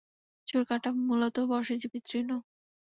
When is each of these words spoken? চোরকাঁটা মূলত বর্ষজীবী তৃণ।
চোরকাঁটা 0.47 0.89
মূলত 1.01 1.37
বর্ষজীবী 1.51 1.99
তৃণ। 2.01 2.29